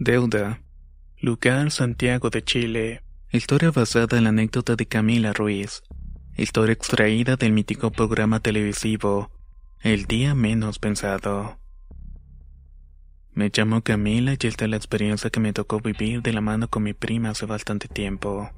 Deuda. 0.00 0.62
Lugar 1.20 1.72
Santiago 1.72 2.30
de 2.30 2.44
Chile. 2.44 3.02
Historia 3.32 3.72
basada 3.72 4.16
en 4.16 4.24
la 4.24 4.30
anécdota 4.30 4.76
de 4.76 4.86
Camila 4.86 5.32
Ruiz. 5.32 5.82
Historia 6.36 6.72
extraída 6.72 7.34
del 7.34 7.50
mítico 7.50 7.90
programa 7.90 8.38
televisivo 8.38 9.32
El 9.80 10.04
día 10.04 10.36
menos 10.36 10.78
pensado. 10.78 11.58
Me 13.32 13.50
llamo 13.52 13.82
Camila 13.82 14.34
y 14.40 14.46
esta 14.46 14.66
es 14.66 14.70
la 14.70 14.76
experiencia 14.76 15.30
que 15.30 15.40
me 15.40 15.52
tocó 15.52 15.80
vivir 15.80 16.22
de 16.22 16.32
la 16.32 16.42
mano 16.42 16.68
con 16.68 16.84
mi 16.84 16.94
prima 16.94 17.30
hace 17.30 17.46
bastante 17.46 17.88
tiempo. 17.88 18.52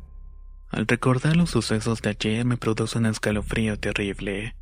Al 0.69 0.87
recordar 0.87 1.37
los 1.37 1.49
sucesos 1.49 2.03
de 2.03 2.11
ayer 2.11 2.45
me 2.45 2.59
produce 2.59 2.99
un 2.99 3.07
escalofrío 3.07 3.79
terrible. 3.79 4.57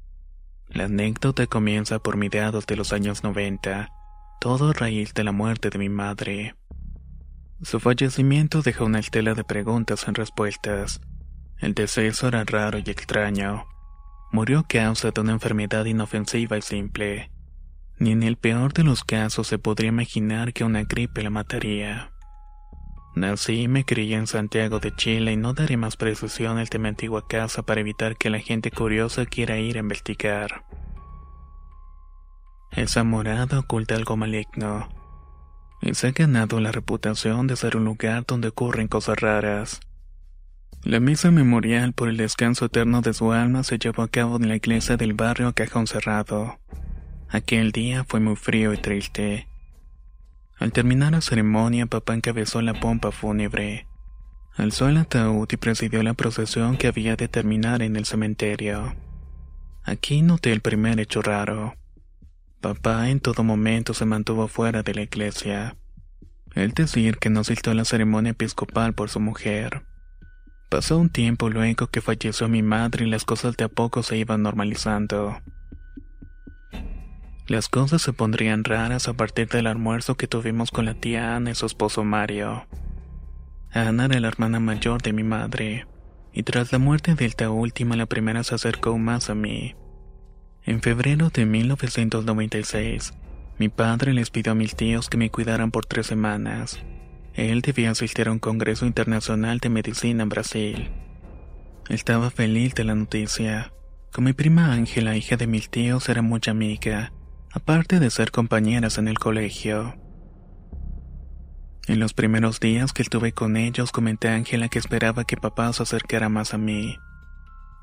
La 0.69 0.85
anécdota 0.85 1.49
comienza 1.49 1.99
por 1.99 2.17
mediados 2.17 2.69
de 2.69 2.77
los 2.77 2.93
años 2.93 3.25
90, 3.25 3.91
todo 4.41 4.69
a 4.69 4.73
raíz 4.73 5.13
de 5.13 5.25
la 5.25 5.33
muerte 5.33 5.71
de 5.71 5.79
mi 5.81 5.89
madre. 5.89 6.55
Su 7.61 7.81
fallecimiento 7.81 8.63
dejó 8.63 8.85
una 8.85 9.01
estela 9.01 9.35
de 9.35 9.43
preguntas 9.43 10.01
sin 10.01 10.15
respuestas. 10.15 11.01
El 11.59 11.75
deceso 11.75 12.29
era 12.29 12.45
raro 12.45 12.79
y 12.79 12.89
extraño. 12.89 13.67
Murió 14.31 14.61
a 14.61 14.67
causa 14.67 15.11
de 15.11 15.21
una 15.21 15.33
enfermedad 15.33 15.85
inofensiva 15.85 16.57
y 16.57 16.63
simple. 16.63 17.33
Ni 17.99 18.13
en 18.13 18.23
el 18.23 18.37
peor 18.37 18.73
de 18.75 18.85
los 18.85 19.03
casos 19.03 19.49
se 19.49 19.59
podría 19.59 19.89
imaginar 19.89 20.53
que 20.53 20.63
una 20.63 20.85
gripe 20.85 21.21
la 21.25 21.31
mataría. 21.31 22.13
Nací 23.17 23.63
y 23.63 23.69
me 23.69 23.85
crié 23.85 24.15
en 24.15 24.29
Santiago 24.29 24.79
de 24.79 24.95
Chile 24.95 25.33
y 25.33 25.37
no 25.37 25.53
daré 25.53 25.77
más 25.77 25.97
precisión 25.97 26.63
de 26.63 26.79
mi 26.79 26.89
antigua 26.89 27.27
casa 27.27 27.63
para 27.63 27.81
evitar 27.81 28.17
que 28.17 28.31
la 28.31 28.39
gente 28.39 28.71
curiosa 28.71 29.27
quiera 29.27 29.59
ir 29.59 29.79
a 29.79 29.81
investigar. 29.81 30.65
Esa 32.71 33.03
morada 33.03 33.59
oculta 33.59 33.97
algo 33.97 34.17
maligno 34.17 34.98
y 35.81 35.95
se 35.95 36.09
ha 36.09 36.13
ganado 36.13 36.61
la 36.61 36.73
reputación 36.73 37.47
de 37.47 37.57
ser 37.57 37.77
un 37.77 37.85
lugar 37.85 38.25
donde 38.27 38.49
ocurren 38.49 38.89
cosas 38.89 39.21
raras. 39.21 39.81
La 40.83 41.01
misa 41.01 41.31
memorial 41.31 41.93
por 41.93 42.09
el 42.09 42.17
descanso 42.17 42.67
eterno 42.67 43.01
de 43.01 43.13
su 43.13 43.33
alma 43.33 43.65
se 43.65 43.79
llevó 43.79 44.03
a 44.03 44.09
cabo 44.09 44.37
en 44.37 44.49
la 44.49 44.57
iglesia 44.57 44.97
del 44.97 45.13
barrio 45.13 45.53
Cajón 45.53 45.87
Cerrado. 45.87 46.59
Aquel 47.29 47.73
día 47.73 48.05
fue 48.05 48.21
muy 48.21 48.37
frío 48.37 48.73
y 48.73 48.79
triste. 48.79 49.49
Al 50.59 50.73
terminar 50.73 51.13
la 51.13 51.21
ceremonia, 51.21 51.87
papá 51.87 52.15
encabezó 52.15 52.63
la 52.63 52.75
pompa 52.75 53.13
fúnebre. 53.13 53.87
Alzó 54.57 54.89
el 54.89 54.97
ataúd 54.97 55.47
y 55.53 55.57
presidió 55.57 56.03
la 56.03 56.15
procesión 56.15 56.77
que 56.77 56.89
había 56.89 57.15
de 57.15 57.29
terminar 57.29 57.83
en 57.83 57.95
el 57.95 58.07
cementerio. 58.07 58.97
Aquí 59.85 60.21
noté 60.23 60.53
el 60.53 60.61
primer 60.61 60.99
hecho 60.99 61.23
raro. 61.23 61.78
Papá 62.61 63.09
en 63.09 63.21
todo 63.21 63.45
momento 63.45 63.95
se 63.95 64.05
mantuvo 64.05 64.49
fuera 64.49 64.83
de 64.83 64.93
la 64.93 65.03
iglesia. 65.03 65.77
El 66.57 66.73
decir 66.73 67.19
que 67.19 67.31
no 67.31 67.41
asistió 67.41 67.71
a 67.71 67.75
la 67.77 67.85
ceremonia 67.85 68.33
episcopal 68.33 68.95
por 68.95 69.11
su 69.11 69.21
mujer. 69.21 69.85
Pasó 70.69 70.99
un 70.99 71.09
tiempo 71.09 71.51
luego 71.51 71.87
que 71.87 72.01
falleció 72.01 72.49
mi 72.49 72.63
madre 72.63 73.07
y 73.07 73.09
las 73.09 73.25
cosas 73.25 73.57
de 73.57 73.65
a 73.65 73.69
poco 73.69 74.03
se 74.03 74.17
iban 74.17 74.43
normalizando. 74.43 75.41
Las 77.47 77.69
cosas 77.69 78.03
se 78.03 78.13
pondrían 78.13 78.65
raras 78.65 79.07
a 79.07 79.15
partir 79.15 79.49
del 79.49 79.69
almuerzo 79.69 80.17
que 80.17 80.27
tuvimos 80.27 80.73
con 80.73 80.85
la 80.85 80.95
tía 80.95 81.37
Ana 81.37 81.53
y 81.53 81.55
su 81.55 81.65
esposo 81.65 82.03
Mario. 82.03 82.67
Ana 83.73 84.07
era 84.07 84.19
la 84.19 84.29
hermana 84.29 84.59
mayor 84.59 85.01
de 85.01 85.13
mi 85.13 85.23
madre, 85.23 85.87
y 86.33 86.43
tras 86.43 86.73
la 86.73 86.79
muerte 86.79 87.15
de 87.15 87.25
esta 87.25 87.51
última 87.51 87.95
la 87.95 88.07
primera 88.07 88.43
se 88.43 88.57
acercó 88.57 88.99
más 88.99 89.31
a 89.31 89.37
mí. 89.37 89.77
En 90.69 90.83
febrero 90.83 91.31
de 91.31 91.47
1996, 91.47 93.15
mi 93.59 93.71
padre 93.71 94.13
les 94.13 94.29
pidió 94.29 94.53
a 94.53 94.55
mis 94.55 94.77
tíos 94.77 95.09
que 95.09 95.17
me 95.17 95.31
cuidaran 95.31 95.71
por 95.71 95.87
tres 95.87 96.09
semanas. 96.09 96.79
Él 97.33 97.63
debía 97.63 97.93
asistir 97.93 98.29
a 98.29 98.33
un 98.33 98.39
congreso 98.39 98.85
internacional 98.85 99.61
de 99.61 99.71
medicina 99.71 100.25
en 100.25 100.29
Brasil. 100.29 100.91
Estaba 101.89 102.29
feliz 102.29 102.75
de 102.75 102.85
la 102.85 102.95
noticia. 102.95 103.73
Con 104.13 104.25
mi 104.25 104.35
prima 104.35 104.75
Ángela, 104.75 105.17
hija 105.17 105.39
de 105.39 105.47
mis 105.47 105.71
tíos, 105.71 106.07
era 106.11 106.21
muy 106.21 106.43
amiga, 106.47 107.15
aparte 107.51 107.99
de 107.99 108.11
ser 108.11 108.31
compañeras 108.31 108.99
en 108.99 109.09
el 109.09 109.19
colegio. 109.19 109.97
En 111.87 111.99
los 111.99 112.13
primeros 112.13 112.61
días 112.61 112.93
que 112.93 113.01
estuve 113.01 113.33
con 113.33 113.57
ellos, 113.57 113.91
comenté 113.91 114.29
a 114.29 114.35
Ángela 114.35 114.69
que 114.69 114.79
esperaba 114.79 115.25
que 115.25 115.39
papá 115.39 115.73
se 115.73 115.85
acercara 115.85 116.29
más 116.29 116.53
a 116.53 116.59
mí. 116.59 116.99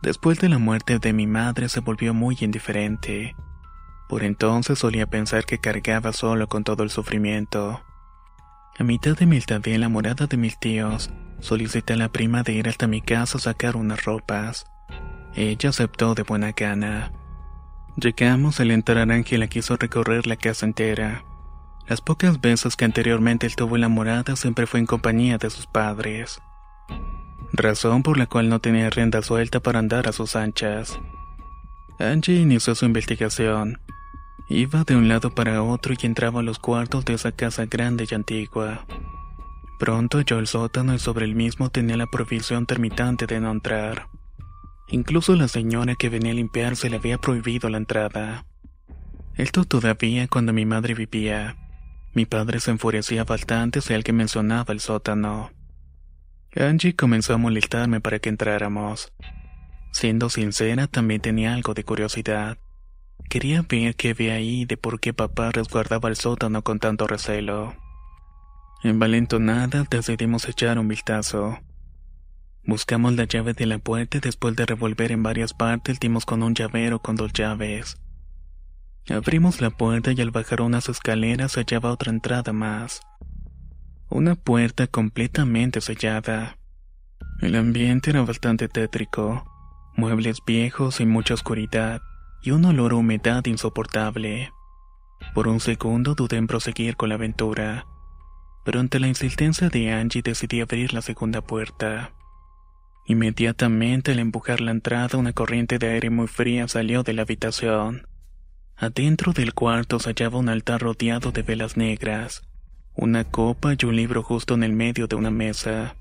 Después 0.06 0.38
de 0.38 0.50
la 0.50 0.60
muerte 0.60 1.00
de 1.00 1.14
mi 1.14 1.26
madre 1.26 1.68
se 1.68 1.80
volvió 1.80 2.14
muy 2.14 2.38
indiferente. 2.40 3.36
Por 4.08 4.24
entonces 4.24 4.78
solía 4.78 5.08
pensar 5.08 5.46
que 5.46 5.58
cargaba 5.58 6.14
solo 6.14 6.48
con 6.48 6.64
todo 6.64 6.84
el 6.84 6.92
sufrimiento. 6.92 7.82
A 8.78 8.84
mitad 8.84 9.18
de 9.18 9.26
mi 9.26 9.38
estadía 9.38 9.74
en 9.74 9.82
la 9.82 9.90
morada 9.90 10.28
de 10.28 10.38
mis 10.38 10.60
tíos, 10.60 11.10
solicité 11.40 11.94
a 11.94 11.98
la 11.98 12.10
prima 12.10 12.44
de 12.44 12.54
ir 12.54 12.70
hasta 12.70 12.86
mi 12.86 13.02
casa 13.02 13.40
a 13.40 13.42
sacar 13.42 13.76
unas 13.76 14.06
ropas. 14.06 14.68
Ella 15.34 15.72
aceptó 15.72 16.14
de 16.14 16.22
buena 16.22 16.52
gana. 16.52 17.12
Llegamos 17.96 18.60
al 18.60 18.70
entrar 18.70 19.10
Ángela 19.10 19.48
quiso 19.48 19.76
recorrer 19.76 20.28
la 20.28 20.36
casa 20.36 20.68
entera. 20.68 21.26
Las 21.88 22.02
pocas 22.02 22.40
veces 22.40 22.76
que 22.76 22.86
anteriormente 22.86 23.48
estuvo 23.48 23.74
en 23.74 23.82
la 23.82 23.90
morada 23.90 24.36
siempre 24.36 24.68
fue 24.68 24.80
en 24.80 24.86
compañía 24.86 25.40
de 25.40 25.50
sus 25.50 25.66
padres 25.66 26.44
razón 27.58 28.04
por 28.04 28.18
la 28.18 28.28
cual 28.28 28.50
no 28.50 28.60
tenía 28.60 28.90
rienda 28.90 29.22
suelta 29.22 29.60
para 29.60 29.80
andar 29.80 30.08
a 30.08 30.12
sus 30.12 30.36
anchas. 30.36 31.00
Angie 32.00 32.42
inició 32.42 32.76
su 32.76 32.86
investigación. 32.86 33.80
Iba 34.50 34.84
de 34.84 34.96
un 34.96 35.08
lado 35.08 35.34
para 35.34 35.64
otro 35.64 35.94
y 36.00 36.06
entraba 36.06 36.42
a 36.42 36.44
los 36.44 36.60
cuartos 36.60 37.06
de 37.06 37.14
esa 37.14 37.32
casa 37.32 37.66
grande 37.66 38.08
y 38.10 38.14
antigua. 38.14 38.86
Pronto 39.80 40.20
halló 40.20 40.40
el 40.40 40.48
sótano 40.48 40.94
y 40.94 41.00
sobre 41.00 41.26
el 41.26 41.36
mismo 41.36 41.70
tenía 41.70 41.98
la 41.98 42.08
provisión 42.08 42.66
termitante 42.66 43.28
de 43.28 43.40
no 43.40 43.52
entrar. 43.52 44.08
Incluso 44.88 45.36
la 45.36 45.48
señora 45.48 45.96
que 45.96 46.10
venía 46.10 46.32
a 46.32 46.36
limpiarse 46.36 46.90
le 46.90 46.98
había 46.98 47.18
prohibido 47.18 47.70
la 47.70 47.78
entrada. 47.78 48.46
Esto 49.36 49.66
todavía 49.66 50.28
cuando 50.28 50.54
mi 50.54 50.66
madre 50.66 50.94
vivía. 50.94 51.58
Mi 52.14 52.26
padre 52.26 52.60
se 52.60 52.72
enfurecía 52.72 53.26
bastante 53.26 53.82
si 53.82 53.94
alguien 53.94 54.16
mencionaba 54.16 54.74
el 54.74 54.80
sótano. 54.80 55.52
Angie 56.58 56.96
comenzó 56.96 57.34
a 57.34 57.38
molestarme 57.38 58.00
para 58.00 58.20
que 58.20 58.30
entráramos. 58.30 59.12
Siendo 59.92 60.30
sincera, 60.30 60.88
también 60.88 61.20
tenía 61.20 61.54
algo 61.54 61.74
de 61.74 61.84
curiosidad. 61.84 62.58
Quería 63.30 63.62
ver 63.62 63.96
qué 63.96 64.12
había 64.12 64.36
ahí 64.36 64.66
de 64.66 64.78
por 64.78 65.00
qué 65.00 65.14
papá 65.14 65.52
resguardaba 65.52 66.08
el 66.08 66.16
sótano 66.16 66.64
con 66.64 66.80
tanto 66.80 67.08
recelo. 67.08 67.76
Envalentonada, 68.84 69.86
decidimos 69.90 70.48
echar 70.48 70.80
un 70.80 70.88
vistazo. 70.88 71.60
Buscamos 72.64 73.14
la 73.16 73.26
llave 73.26 73.54
de 73.54 73.66
la 73.66 73.78
puerta 73.78 74.18
y 74.18 74.22
después 74.22 74.56
de 74.56 74.66
revolver 74.66 75.12
en 75.12 75.24
varias 75.24 75.54
partes 75.54 76.00
dimos 76.00 76.26
con 76.26 76.42
un 76.42 76.56
llavero 76.56 77.00
con 77.00 77.16
dos 77.16 77.34
llaves. 77.34 77.98
Abrimos 79.10 79.60
la 79.62 79.72
puerta 79.72 80.14
y 80.14 80.22
al 80.22 80.32
bajar 80.32 80.62
unas 80.62 80.88
escaleras 80.88 81.56
hallaba 81.56 81.92
otra 81.92 82.12
entrada 82.12 82.54
más. 82.54 83.02
Una 84.10 84.36
puerta 84.36 84.86
completamente 84.86 85.82
sellada. 85.82 86.60
El 87.42 87.56
ambiente 87.56 88.12
era 88.12 88.22
bastante 88.22 88.68
tétrico. 88.68 89.44
Muebles 89.98 90.40
viejos 90.46 91.00
y 91.00 91.08
mucha 91.08 91.34
oscuridad, 91.34 92.02
y 92.44 92.52
un 92.52 92.66
olor 92.66 92.92
a 92.92 92.96
humedad 92.96 93.44
insoportable. 93.46 94.52
Por 95.34 95.48
un 95.48 95.60
segundo 95.60 96.14
dudé 96.14 96.38
en 96.38 96.46
proseguir 96.46 96.96
con 96.96 97.10
la 97.10 97.16
aventura, 97.16 97.88
pero 98.64 98.80
ante 98.80 99.00
la 99.00 99.08
insistencia 99.08 99.70
de 99.70 99.92
Angie 99.92 100.22
decidí 100.22 100.62
abrir 100.62 100.94
la 100.94 101.02
segunda 101.02 101.42
puerta. 101.42 102.14
Inmediatamente 103.08 104.12
al 104.12 104.20
empujar 104.20 104.62
la 104.62 104.72
entrada 104.72 105.18
una 105.18 105.34
corriente 105.34 105.80
de 105.80 105.90
aire 105.90 106.12
muy 106.12 106.28
fría 106.28 106.68
salió 106.68 107.02
de 107.02 107.14
la 107.14 107.24
habitación. 107.24 108.08
Adentro 108.78 109.34
del 109.34 109.56
cuarto 109.56 110.00
se 110.00 110.10
hallaba 110.10 110.38
un 110.38 110.50
altar 110.50 110.82
rodeado 110.82 111.32
de 111.32 111.42
velas 111.42 111.76
negras, 111.76 112.44
una 112.96 113.26
copa 113.26 113.76
y 113.78 113.86
un 113.86 113.96
libro 113.96 114.24
justo 114.24 114.54
en 114.54 114.64
el 114.64 114.72
medio 114.72 115.08
de 115.08 115.16
una 115.16 115.32
mesa. 115.32 115.96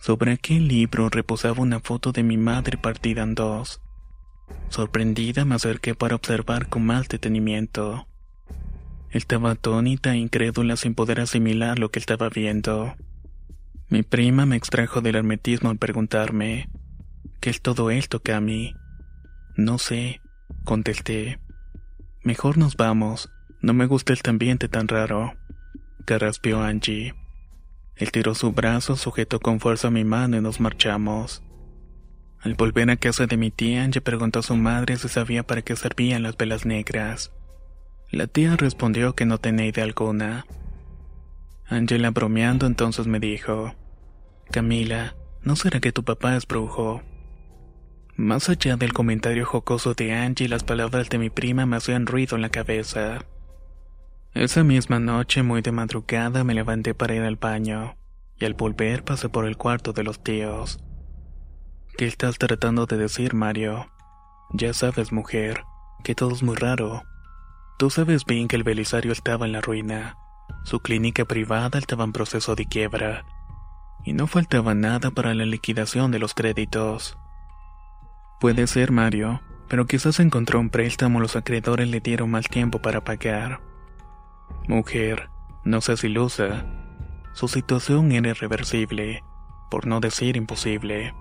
Sobre 0.00 0.32
aquel 0.32 0.68
libro 0.68 1.10
reposaba 1.10 1.62
una 1.62 1.80
foto 1.80 2.12
de 2.12 2.22
mi 2.22 2.36
madre 2.36 2.78
partida 2.78 3.22
en 3.22 3.34
dos. 3.34 3.82
Sorprendida 4.68 5.44
me 5.44 5.54
acerqué 5.54 5.94
para 5.94 6.14
observar 6.14 6.68
con 6.68 6.84
más 6.86 7.08
detenimiento. 7.08 8.06
Estaba 9.10 9.52
atónita 9.52 10.14
e 10.14 10.18
incrédula 10.18 10.76
sin 10.76 10.94
poder 10.94 11.20
asimilar 11.20 11.78
lo 11.78 11.90
que 11.90 11.98
estaba 11.98 12.28
viendo. 12.30 12.96
Mi 13.88 14.02
prima 14.02 14.46
me 14.46 14.56
extrajo 14.56 15.02
del 15.02 15.16
hermetismo 15.16 15.70
al 15.70 15.78
preguntarme, 15.78 16.68
¿qué 17.40 17.50
es 17.50 17.60
todo 17.60 17.90
esto, 17.90 18.20
Cami? 18.20 18.74
No 19.56 19.78
sé, 19.78 20.20
contesté. 20.64 21.38
Mejor 22.22 22.56
nos 22.56 22.76
vamos, 22.76 23.30
no 23.60 23.74
me 23.74 23.86
gusta 23.86 24.14
este 24.14 24.30
ambiente 24.30 24.68
tan 24.68 24.88
raro. 24.88 25.34
Carraspeó 26.04 26.62
Angie. 26.62 27.14
Él 27.96 28.12
tiró 28.12 28.34
su 28.34 28.52
brazo, 28.52 28.96
sujetó 28.96 29.40
con 29.40 29.60
fuerza 29.60 29.90
mi 29.90 30.04
mano 30.04 30.36
y 30.36 30.40
nos 30.40 30.60
marchamos. 30.60 31.42
Al 32.40 32.54
volver 32.54 32.90
a 32.90 32.96
casa 32.96 33.26
de 33.26 33.36
mi 33.36 33.50
tía, 33.50 33.84
Angie 33.84 34.02
preguntó 34.02 34.40
a 34.40 34.42
su 34.42 34.56
madre 34.56 34.96
si 34.96 35.08
sabía 35.08 35.44
para 35.44 35.62
qué 35.62 35.76
servían 35.76 36.22
las 36.22 36.36
velas 36.36 36.66
negras. 36.66 37.32
La 38.10 38.26
tía 38.26 38.56
respondió 38.56 39.14
que 39.14 39.24
no 39.24 39.38
tenía 39.38 39.66
idea 39.66 39.84
alguna. 39.84 40.46
Angela 41.66 42.10
bromeando 42.10 42.66
entonces 42.66 43.06
me 43.06 43.18
dijo, 43.18 43.74
Camila, 44.50 45.16
¿no 45.42 45.56
será 45.56 45.80
que 45.80 45.92
tu 45.92 46.04
papá 46.04 46.36
es 46.36 46.46
brujo? 46.46 47.02
Más 48.16 48.48
allá 48.48 48.76
del 48.76 48.92
comentario 48.92 49.46
jocoso 49.46 49.94
de 49.94 50.12
Angie, 50.12 50.48
las 50.48 50.62
palabras 50.62 51.08
de 51.08 51.18
mi 51.18 51.30
prima 51.30 51.66
me 51.66 51.76
hacían 51.76 52.06
ruido 52.06 52.36
en 52.36 52.42
la 52.42 52.50
cabeza. 52.50 53.24
Esa 54.34 54.64
misma 54.64 54.98
noche, 54.98 55.44
muy 55.44 55.62
de 55.62 55.70
madrugada, 55.70 56.42
me 56.42 56.54
levanté 56.54 56.92
para 56.92 57.14
ir 57.14 57.22
al 57.22 57.36
baño, 57.36 57.96
y 58.36 58.44
al 58.44 58.54
volver 58.54 59.04
pasé 59.04 59.28
por 59.28 59.46
el 59.46 59.56
cuarto 59.56 59.92
de 59.92 60.02
los 60.02 60.24
tíos. 60.24 60.82
¿Qué 61.96 62.06
estás 62.06 62.36
tratando 62.38 62.86
de 62.86 62.96
decir, 62.96 63.34
Mario? 63.34 63.92
Ya 64.52 64.74
sabes, 64.74 65.12
mujer, 65.12 65.62
que 66.02 66.16
todo 66.16 66.32
es 66.32 66.42
muy 66.42 66.56
raro. 66.56 67.04
Tú 67.78 67.90
sabes 67.90 68.24
bien 68.24 68.48
que 68.48 68.56
el 68.56 68.64
Belisario 68.64 69.12
estaba 69.12 69.46
en 69.46 69.52
la 69.52 69.60
ruina. 69.60 70.16
Su 70.64 70.80
clínica 70.80 71.24
privada 71.24 71.78
estaba 71.78 72.02
en 72.02 72.12
proceso 72.12 72.56
de 72.56 72.66
quiebra. 72.66 73.24
Y 74.04 74.14
no 74.14 74.26
faltaba 74.26 74.74
nada 74.74 75.12
para 75.12 75.32
la 75.34 75.44
liquidación 75.44 76.10
de 76.10 76.18
los 76.18 76.34
créditos. 76.34 77.16
Puede 78.40 78.66
ser, 78.66 78.90
Mario, 78.90 79.42
pero 79.68 79.86
quizás 79.86 80.18
encontró 80.18 80.58
un 80.58 80.70
préstamo 80.70 81.20
los 81.20 81.36
acreedores 81.36 81.88
le 81.88 82.00
dieron 82.00 82.32
más 82.32 82.48
tiempo 82.48 82.82
para 82.82 83.04
pagar. 83.04 83.60
Mujer, 84.68 85.28
no 85.64 85.80
seas 85.80 86.04
ilusa. 86.04 86.66
Su 87.32 87.48
situación 87.48 88.12
era 88.12 88.30
irreversible, 88.30 89.22
por 89.70 89.86
no 89.86 90.00
decir 90.00 90.36
imposible. 90.36 91.14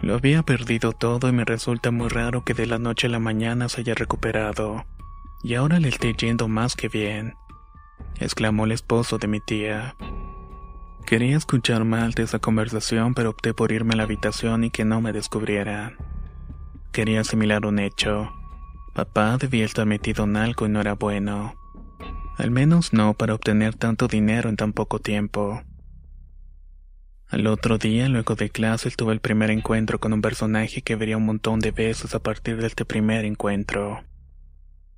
Lo 0.00 0.14
había 0.14 0.42
perdido 0.42 0.92
todo 0.92 1.28
y 1.28 1.32
me 1.32 1.44
resulta 1.44 1.90
muy 1.90 2.08
raro 2.08 2.44
que 2.44 2.54
de 2.54 2.66
la 2.66 2.78
noche 2.78 3.06
a 3.06 3.10
la 3.10 3.18
mañana 3.18 3.68
se 3.68 3.80
haya 3.80 3.94
recuperado. 3.94 4.84
Y 5.42 5.54
ahora 5.54 5.80
le 5.80 5.88
esté 5.88 6.14
yendo 6.14 6.48
más 6.48 6.76
que 6.76 6.88
bien, 6.88 7.34
exclamó 8.18 8.64
el 8.64 8.72
esposo 8.72 9.18
de 9.18 9.28
mi 9.28 9.40
tía. 9.40 9.96
Quería 11.06 11.36
escuchar 11.36 11.84
mal 11.84 12.12
de 12.12 12.22
esa 12.22 12.38
conversación, 12.38 13.14
pero 13.14 13.30
opté 13.30 13.54
por 13.54 13.72
irme 13.72 13.94
a 13.94 13.96
la 13.98 14.02
habitación 14.04 14.64
y 14.64 14.70
que 14.70 14.84
no 14.84 15.00
me 15.00 15.12
descubrieran. 15.12 15.96
Quería 16.92 17.20
asimilar 17.20 17.66
un 17.66 17.78
hecho. 17.78 18.32
Papá 18.94 19.36
debía 19.36 19.64
estar 19.64 19.86
metido 19.86 20.24
en 20.24 20.36
algo 20.36 20.66
y 20.66 20.70
no 20.70 20.80
era 20.80 20.94
bueno. 20.94 21.54
Al 22.36 22.50
menos 22.50 22.92
no 22.92 23.14
para 23.14 23.34
obtener 23.34 23.74
tanto 23.74 24.08
dinero 24.08 24.48
en 24.48 24.56
tan 24.56 24.72
poco 24.72 24.98
tiempo. 24.98 25.62
Al 27.28 27.46
otro 27.46 27.78
día, 27.78 28.08
luego 28.08 28.34
de 28.34 28.50
clase, 28.50 28.90
tuve 28.90 29.12
el 29.12 29.20
primer 29.20 29.50
encuentro 29.50 29.98
con 29.98 30.12
un 30.12 30.22
personaje 30.22 30.82
que 30.82 30.96
vería 30.96 31.16
un 31.16 31.26
montón 31.26 31.60
de 31.60 31.70
veces 31.70 32.14
a 32.14 32.18
partir 32.20 32.58
de 32.58 32.66
este 32.66 32.84
primer 32.84 33.24
encuentro. 33.24 34.04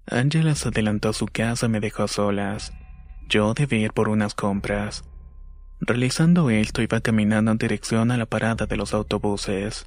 Angela 0.07 0.55
se 0.55 0.69
adelantó 0.69 1.09
a 1.09 1.13
su 1.13 1.27
casa 1.27 1.67
y 1.67 1.69
me 1.69 1.81
dejó 1.81 2.05
a 2.05 2.09
solas. 2.09 2.73
Yo 3.29 3.55
debí 3.55 3.79
ir 3.79 3.93
por 3.93 4.09
unas 4.09 4.35
compras. 4.35 5.05
Realizando 5.81 6.49
esto, 6.49 6.81
iba 6.81 7.01
caminando 7.01 7.51
en 7.51 7.59
dirección 7.59 8.11
a 8.11 8.17
la 8.17 8.27
parada 8.27 8.67
de 8.67 8.77
los 8.77 8.95
autobuses. 8.95 9.87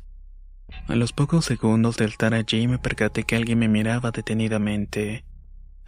A 0.88 0.96
los 0.96 1.14
pocos 1.14 1.46
segundos 1.46 1.98
de 1.98 2.06
estar 2.06 2.34
allí 2.34 2.68
me 2.68 2.78
percaté 2.78 3.24
que 3.24 3.36
alguien 3.36 3.60
me 3.60 3.68
miraba 3.68 4.12
detenidamente. 4.12 5.24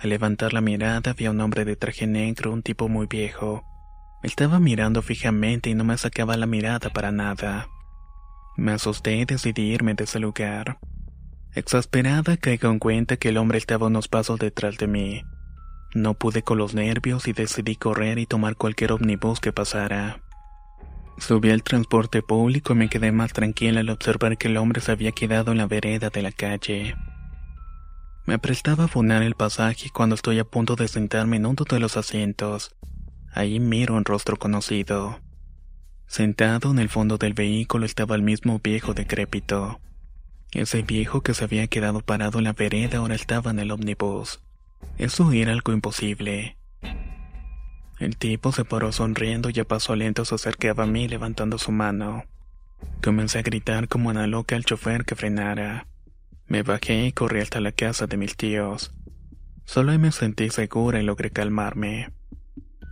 Al 0.01 0.09
levantar 0.09 0.51
la 0.51 0.61
mirada 0.61 1.13
vi 1.13 1.25
a 1.25 1.31
un 1.31 1.39
hombre 1.41 1.63
de 1.63 1.75
traje 1.75 2.07
negro, 2.07 2.51
un 2.51 2.63
tipo 2.63 2.89
muy 2.89 3.05
viejo. 3.05 3.63
Estaba 4.23 4.59
mirando 4.59 5.03
fijamente 5.03 5.69
y 5.69 5.75
no 5.75 5.83
me 5.83 5.95
sacaba 5.95 6.37
la 6.37 6.47
mirada 6.47 6.89
para 6.89 7.11
nada. 7.11 7.67
Me 8.57 8.71
asusté 8.71 9.17
y 9.17 9.25
decidí 9.25 9.61
irme 9.61 9.93
de 9.93 10.05
ese 10.05 10.19
lugar. 10.19 10.79
Exasperada 11.53 12.35
caigo 12.37 12.71
en 12.71 12.79
cuenta 12.79 13.17
que 13.17 13.29
el 13.29 13.37
hombre 13.37 13.59
estaba 13.59 13.87
unos 13.87 14.07
pasos 14.07 14.39
detrás 14.39 14.79
de 14.79 14.87
mí. 14.87 15.21
No 15.93 16.15
pude 16.15 16.41
con 16.41 16.57
los 16.57 16.73
nervios 16.73 17.27
y 17.27 17.33
decidí 17.33 17.75
correr 17.75 18.17
y 18.17 18.25
tomar 18.25 18.55
cualquier 18.55 18.93
ómnibus 18.93 19.39
que 19.39 19.53
pasara. 19.53 20.23
Subí 21.19 21.51
al 21.51 21.61
transporte 21.61 22.23
público 22.23 22.73
y 22.73 22.77
me 22.77 22.89
quedé 22.89 23.11
más 23.11 23.33
tranquila 23.33 23.81
al 23.81 23.89
observar 23.89 24.39
que 24.39 24.47
el 24.47 24.57
hombre 24.57 24.81
se 24.81 24.93
había 24.93 25.11
quedado 25.11 25.51
en 25.51 25.59
la 25.59 25.67
vereda 25.67 26.09
de 26.09 26.23
la 26.23 26.31
calle. 26.31 26.95
Me 28.25 28.37
prestaba 28.37 28.85
a 28.85 28.87
funar 28.87 29.23
el 29.23 29.35
pasaje 29.35 29.89
cuando 29.89 30.15
estoy 30.15 30.39
a 30.39 30.43
punto 30.43 30.75
de 30.75 30.87
sentarme 30.87 31.37
en 31.37 31.45
uno 31.45 31.65
de 31.67 31.79
los 31.79 31.97
asientos. 31.97 32.75
Ahí 33.33 33.59
miro 33.59 33.95
un 33.95 34.05
rostro 34.05 34.37
conocido. 34.37 35.19
Sentado 36.05 36.71
en 36.71 36.79
el 36.79 36.89
fondo 36.89 37.17
del 37.17 37.33
vehículo 37.33 37.85
estaba 37.85 38.15
el 38.15 38.21
mismo 38.21 38.59
viejo 38.59 38.93
decrépito. 38.93 39.79
Ese 40.51 40.81
viejo 40.81 41.21
que 41.21 41.33
se 41.33 41.45
había 41.45 41.67
quedado 41.67 42.01
parado 42.01 42.39
en 42.39 42.43
la 42.43 42.53
vereda 42.53 42.97
ahora 42.97 43.15
estaba 43.15 43.51
en 43.51 43.59
el 43.59 43.71
ómnibus. 43.71 44.41
Eso 44.97 45.31
era 45.31 45.53
algo 45.53 45.71
imposible. 45.71 46.57
El 47.99 48.17
tipo 48.17 48.51
se 48.51 48.65
paró 48.65 48.91
sonriendo 48.91 49.49
y 49.49 49.59
a 49.59 49.63
paso 49.63 49.95
lento 49.95 50.25
se 50.25 50.35
acercaba 50.35 50.83
a 50.83 50.87
mí 50.87 51.07
levantando 51.07 51.57
su 51.57 51.71
mano. 51.71 52.25
Comencé 53.01 53.39
a 53.39 53.43
gritar 53.43 53.87
como 53.87 54.09
una 54.09 54.27
loca 54.27 54.55
al 54.55 54.65
chofer 54.65 55.05
que 55.05 55.15
frenara. 55.15 55.87
Me 56.51 56.63
bajé 56.63 57.05
y 57.05 57.13
corrí 57.13 57.39
hasta 57.39 57.61
la 57.61 57.71
casa 57.71 58.07
de 58.07 58.17
mis 58.17 58.35
tíos. 58.35 58.91
Solo 59.63 59.93
ahí 59.93 59.97
me 59.97 60.11
sentí 60.11 60.49
segura 60.49 60.99
y 60.99 61.05
logré 61.05 61.29
calmarme. 61.31 62.11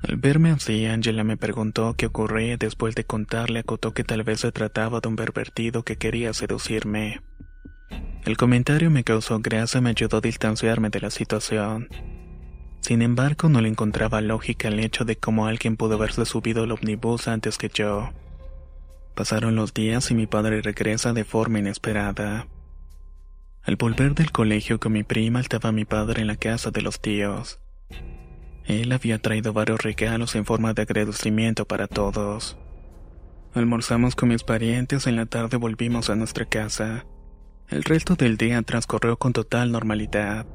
Al 0.02 0.16
verme 0.16 0.52
así, 0.52 0.86
Angela 0.86 1.26
me 1.26 1.36
preguntó 1.36 1.94
qué 1.98 2.06
ocurría 2.06 2.56
después 2.56 2.96
de 2.96 3.04
contarle 3.04 3.60
acotó 3.60 3.94
que 3.94 4.06
tal 4.06 4.24
vez 4.24 4.40
se 4.40 4.54
trataba 4.54 5.02
de 5.02 5.10
un 5.10 5.18
pervertido 5.18 5.84
que 5.84 5.98
quería 5.98 6.34
seducirme. 6.34 7.20
El 8.24 8.38
comentario 8.38 8.90
me 8.90 9.04
causó 9.04 9.42
gracia 9.42 9.80
y 9.80 9.82
me 9.82 9.90
ayudó 9.90 10.20
a 10.20 10.22
distanciarme 10.22 10.90
de 10.90 11.02
la 11.02 11.10
situación. 11.10 11.90
Sin 12.80 13.02
embargo, 13.02 13.50
no 13.50 13.60
le 13.60 13.68
encontraba 13.68 14.22
lógica 14.22 14.70
el 14.70 14.80
hecho 14.80 15.04
de 15.04 15.18
cómo 15.18 15.48
alguien 15.48 15.76
pudo 15.76 15.96
haberse 15.96 16.26
subido 16.26 16.64
al 16.64 16.72
omnibus 16.72 17.28
antes 17.28 17.58
que 17.58 17.68
yo. 17.68 18.10
Pasaron 19.16 19.58
los 19.58 19.74
días 19.74 20.12
y 20.12 20.16
mi 20.16 20.28
padre 20.28 20.62
regresa 20.62 21.12
de 21.12 21.26
forma 21.26 21.60
inesperada. 21.60 22.48
Al 23.64 23.76
volver 23.76 24.16
del 24.16 24.32
colegio 24.32 24.80
con 24.80 24.94
mi 24.94 25.04
prima 25.04 25.40
estaba 25.40 25.72
mi 25.72 25.86
padre 25.86 26.22
en 26.22 26.28
la 26.28 26.38
casa 26.38 26.72
de 26.72 26.82
los 26.82 27.02
tíos. 27.02 27.60
Él 28.66 28.92
había 28.92 29.20
traído 29.20 29.52
varios 29.52 29.82
regalos 29.82 30.36
en 30.36 30.46
forma 30.46 30.74
de 30.74 30.84
agradecimiento 30.84 31.66
para 31.66 31.88
todos. 31.88 32.58
Almorzamos 33.54 34.16
con 34.16 34.30
mis 34.30 34.44
parientes 34.44 35.06
y 35.06 35.10
en 35.10 35.16
la 35.18 35.26
tarde 35.26 35.58
volvimos 35.58 36.10
a 36.10 36.16
nuestra 36.16 36.46
casa. 36.46 37.06
El 37.68 37.84
resto 37.84 38.16
del 38.16 38.38
día 38.38 38.62
transcurrió 38.62 39.18
con 39.18 39.34
total 39.34 39.72
normalidad. 39.72 40.46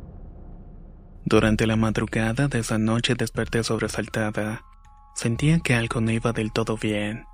Durante 1.25 1.67
la 1.67 1.77
madrugada 1.77 2.49
de 2.49 2.61
esa 2.61 2.79
noche 2.79 3.15
desperté 3.15 3.65
sobresaltada. 3.65 4.65
Sentía 5.15 5.61
que 5.61 5.75
algo 5.75 6.01
no 6.01 6.11
iba 6.11 6.33
del 6.33 6.53
todo 6.53 6.77
bien. 6.77 7.25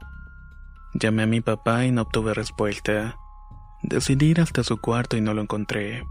Llamé 0.94 1.22
a 1.22 1.26
mi 1.26 1.40
papá 1.40 1.84
y 1.84 1.92
no 1.92 2.02
obtuve 2.02 2.34
respuesta. 2.34 3.16
Decidí 3.82 4.26
ir 4.26 4.40
hasta 4.40 4.62
su 4.62 4.78
cuarto 4.78 5.16
y 5.16 5.20
no 5.20 5.32
lo 5.34 5.42
encontré. 5.42 6.06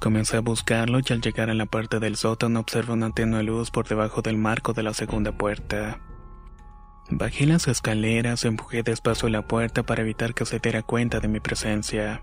Comencé 0.00 0.36
a 0.36 0.40
buscarlo 0.40 1.00
y 1.00 1.12
al 1.12 1.20
llegar 1.20 1.50
a 1.50 1.54
la 1.54 1.66
parte 1.66 1.98
del 1.98 2.16
sótano 2.16 2.60
observé 2.60 2.92
una 2.92 3.10
tenue 3.10 3.42
luz 3.42 3.70
por 3.70 3.88
debajo 3.88 4.22
del 4.22 4.38
marco 4.38 4.72
de 4.72 4.84
la 4.84 4.94
segunda 4.94 5.32
puerta. 5.32 6.00
Bajé 7.10 7.46
las 7.46 7.68
escaleras 7.68 8.44
empujé 8.44 8.82
despacio 8.82 9.28
la 9.28 9.42
puerta 9.42 9.82
para 9.82 10.02
evitar 10.02 10.34
que 10.34 10.44
se 10.44 10.60
diera 10.60 10.82
cuenta 10.82 11.20
de 11.20 11.28
mi 11.28 11.40
presencia. 11.40 12.22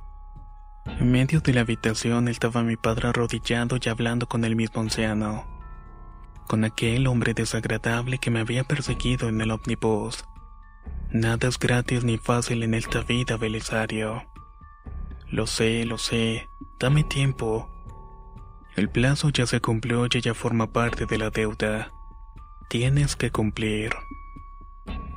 En 0.85 1.11
medio 1.11 1.41
de 1.41 1.53
la 1.53 1.61
habitación 1.61 2.27
estaba 2.27 2.63
mi 2.63 2.75
padre 2.75 3.09
arrodillado 3.09 3.77
y 3.83 3.89
hablando 3.89 4.27
con 4.27 4.45
el 4.45 4.55
mismo 4.55 4.81
anciano. 4.81 5.45
Con 6.47 6.63
aquel 6.63 7.07
hombre 7.07 7.33
desagradable 7.33 8.19
que 8.19 8.29
me 8.29 8.39
había 8.39 8.63
perseguido 8.63 9.27
en 9.27 9.41
el 9.41 9.51
ómnibus. 9.51 10.23
Nada 11.09 11.47
es 11.47 11.57
gratis 11.57 12.03
ni 12.03 12.17
fácil 12.17 12.63
en 12.63 12.75
esta 12.75 13.01
vida, 13.01 13.37
Belisario. 13.37 14.23
Lo 15.29 15.47
sé, 15.47 15.85
lo 15.85 15.97
sé. 15.97 16.47
Dame 16.79 17.03
tiempo. 17.03 17.69
El 18.75 18.89
plazo 18.89 19.29
ya 19.29 19.45
se 19.45 19.61
cumplió 19.61 20.05
y 20.05 20.21
ya 20.21 20.33
forma 20.33 20.71
parte 20.71 21.05
de 21.05 21.17
la 21.17 21.29
deuda. 21.29 21.91
Tienes 22.69 23.15
que 23.15 23.31
cumplir. 23.31 23.91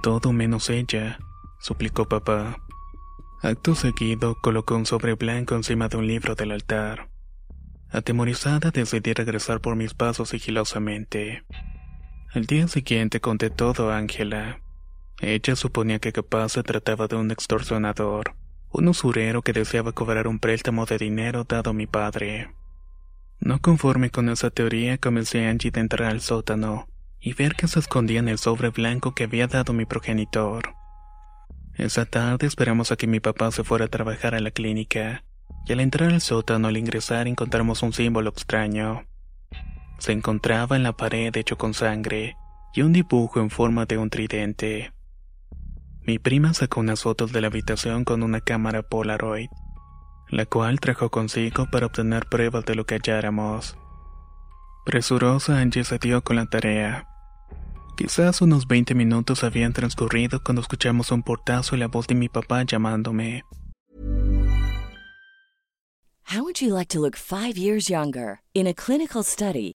Todo 0.03 0.33
menos 0.33 0.71
ella. 0.71 1.19
suplicó 1.61 2.09
papá. 2.09 2.57
Acto 3.43 3.75
seguido, 3.75 4.37
colocó 4.41 4.77
un 4.77 4.87
sobre 4.87 5.15
blanco 5.15 5.55
encima 5.55 5.89
de 5.89 5.97
un 5.97 6.07
libro 6.07 6.35
del 6.35 6.53
altar. 6.53 7.09
Atemorizada, 7.91 8.71
decidí 8.71 9.13
regresar 9.13 9.61
por 9.61 9.77
mis 9.77 9.95
pasos 9.95 10.29
sigilosamente. 10.31 11.45
Al 12.33 12.47
día 12.47 12.69
siguiente 12.69 13.21
conté 13.21 13.51
todo 13.51 13.91
a 13.91 13.97
Ángela. 13.97 14.61
Ella 15.21 15.57
suponía 15.57 15.99
que 15.99 16.13
capaz 16.13 16.51
se 16.51 16.63
trataba 16.63 17.07
de 17.09 17.17
un 17.17 17.31
extorsionador, 17.31 18.35
un 18.71 18.89
usurero 18.89 19.43
que 19.43 19.53
deseaba 19.53 19.93
cobrar 19.93 20.29
un 20.29 20.39
préstamo 20.39 20.87
de 20.87 20.99
dinero 20.99 21.45
dado 21.45 21.71
a 21.71 21.75
mi 21.75 21.87
padre. 21.87 22.55
No 23.41 23.61
conforme 23.61 24.11
con 24.11 24.29
esa 24.29 24.51
teoría, 24.51 24.99
comencé 24.99 25.47
a 25.47 25.51
Angie 25.51 25.71
de 25.71 25.81
entrar 25.81 26.11
al 26.11 26.21
sótano 26.21 26.89
y 27.21 27.33
ver 27.33 27.55
que 27.55 27.69
se 27.69 27.79
escondía 27.79 28.21
en 28.21 28.29
el 28.29 28.39
sobre 28.39 28.71
blanco 28.71 29.15
que 29.15 29.25
había 29.25 29.47
dado 29.47 29.73
mi 29.73 29.85
progenitor. 29.85 30.75
Esa 31.75 32.07
tarde 32.07 32.47
esperamos 32.47 32.91
a 32.91 32.97
que 32.97 33.07
mi 33.07 33.21
papá 33.21 33.51
se 33.53 33.65
fuera 33.65 33.85
a 33.85 33.89
trabajar 33.89 34.35
a 34.35 34.41
la 34.41 34.51
clínica, 34.51 35.25
y 35.67 35.73
al 35.73 35.81
entrar 35.81 36.11
al 36.11 36.21
sótano 36.21 36.69
al 36.69 36.77
ingresar 36.77 37.29
encontramos 37.29 37.83
un 37.83 37.93
símbolo 37.93 38.31
extraño. 38.31 39.07
Se 39.99 40.13
encontraba 40.13 40.77
en 40.77 40.83
la 40.83 40.97
pared 40.97 41.37
hecho 41.37 41.57
con 41.59 41.75
sangre 41.75 42.37
y 42.75 42.83
un 42.83 42.93
dibujo 42.93 43.41
en 43.41 43.51
forma 43.51 43.87
de 43.87 43.99
un 43.99 44.11
tridente. 44.11 44.93
Mi 46.09 46.19
prima 46.19 46.55
sacó 46.55 46.81
unas 46.81 47.03
fotos 47.03 47.33
de 47.33 47.43
la 47.43 47.49
habitación 47.49 48.05
con 48.05 48.23
una 48.23 48.41
cámara 48.41 48.83
Polaroid, 48.83 49.51
la 50.31 50.47
cual 50.47 50.81
trajo 50.81 51.11
consigo 51.11 51.67
para 51.71 51.85
obtener 51.85 52.25
pruebas 52.31 52.65
de 52.65 52.75
lo 52.75 52.87
que 52.87 52.95
halláramos. 52.95 53.77
Presurosa 54.87 55.59
Angie 55.59 55.85
se 55.85 55.99
dio 55.99 56.25
con 56.25 56.37
la 56.37 56.47
tarea. 56.47 57.07
Quizás 57.99 58.41
unos 58.41 58.67
20 58.67 58.95
minutos 58.95 59.45
habían 59.45 59.75
transcurrido 59.75 60.43
cuando 60.43 60.63
escuchamos 60.63 61.13
un 61.13 61.23
portazo 61.23 61.77
y 61.77 61.79
la 61.79 61.89
voz 61.89 62.07
de 62.07 62.15
mi 62.15 62.31
papá 62.31 62.63
llamándome. 62.63 63.45
How 66.25 66.43
would 66.43 66.63
you 66.63 66.75
like 66.75 66.89
to 66.95 67.01
look 67.01 67.17
five 67.17 67.59
years 67.59 67.87
younger? 67.87 68.41
In 68.55 68.67
a 68.67 68.73
clinical 68.73 69.23
study, 69.23 69.75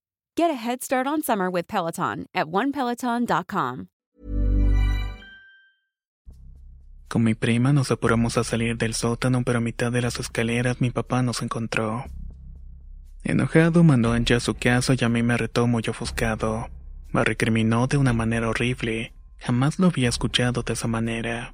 Get 0.41 0.49
a 0.49 0.55
head 0.55 0.81
start 0.81 1.05
on 1.05 1.21
summer 1.21 1.51
with 1.51 1.67
Peloton 1.67 2.25
at 2.33 2.47
onepeloton.com. 2.47 3.89
Con 7.07 7.23
mi 7.23 7.35
prima 7.35 7.73
nos 7.73 7.91
apuramos 7.91 8.39
a 8.39 8.43
salir 8.43 8.75
del 8.75 8.95
sótano, 8.95 9.43
pero 9.43 9.59
a 9.59 9.61
mitad 9.61 9.91
de 9.91 10.01
las 10.01 10.19
escaleras 10.19 10.81
mi 10.81 10.89
papá 10.89 11.21
nos 11.21 11.43
encontró. 11.43 12.05
Enojado 13.23 13.83
mandó 13.83 14.13
a 14.13 14.15
Angie 14.15 14.35
a 14.35 14.39
su 14.39 14.55
casa 14.55 14.95
y 14.99 15.03
a 15.05 15.09
mí 15.09 15.21
me 15.21 15.37
retó 15.37 15.67
muy 15.67 15.83
ofuscado. 15.87 16.69
Me 17.11 17.23
recriminó 17.23 17.85
de 17.85 17.97
una 17.97 18.13
manera 18.13 18.49
horrible. 18.49 19.13
Jamás 19.37 19.77
lo 19.77 19.89
había 19.89 20.09
escuchado 20.09 20.63
de 20.63 20.73
esa 20.73 20.87
manera. 20.87 21.53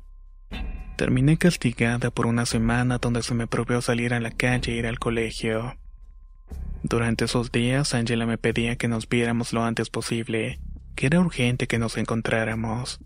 Terminé 0.95 1.35
castigada 1.37 2.09
por 2.09 2.25
una 2.25 2.45
semana 2.45 2.99
donde 2.99 3.21
se 3.21 3.33
me 3.33 3.47
prohibió 3.47 3.81
salir 3.81 4.13
a 4.13 4.21
la 4.21 4.31
calle 4.31 4.71
e 4.71 4.77
ir 4.77 4.87
al 4.87 4.97
colegio. 4.97 5.75
Durante 6.83 7.25
esos 7.25 7.51
días, 7.51 7.93
Angela 7.93 8.25
me 8.25 8.37
pedía 8.37 8.75
que 8.75 8.87
nos 8.87 9.09
viéramos 9.09 9.51
lo 9.53 9.63
antes 9.63 9.89
posible, 9.89 10.59
que 10.95 11.07
era 11.07 11.19
urgente 11.19 11.67
que 11.67 11.79
nos 11.79 11.97
encontráramos. 11.97 12.99